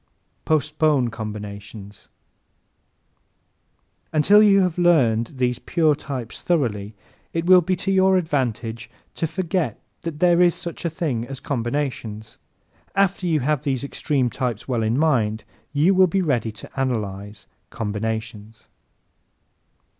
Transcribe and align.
Postpone 0.45 1.09
Combinations¶ 1.11 2.09
Until 4.11 4.41
you 4.41 4.61
have 4.61 4.79
learned 4.79 5.33
these 5.35 5.59
pure 5.59 5.93
types 5.93 6.41
thoroughly 6.41 6.95
it 7.33 7.45
will 7.45 7.61
be 7.61 7.75
to 7.75 7.91
your 7.91 8.17
advantage 8.17 8.89
to 9.13 9.27
forget 9.27 9.79
that 10.01 10.17
there 10.19 10.41
is 10.41 10.55
such 10.55 10.85
a 10.85 10.89
thing 10.89 11.27
as 11.27 11.39
combinations. 11.39 12.39
After 12.95 13.27
you 13.27 13.41
have 13.41 13.63
these 13.63 13.83
extreme 13.83 14.31
types 14.31 14.67
well 14.67 14.81
in 14.81 14.97
mind 14.97 15.43
you 15.71 15.93
will 15.93 16.07
be 16.07 16.23
ready 16.23 16.51
to 16.51 16.79
analyze 16.79 17.45
combinations. 17.69 18.67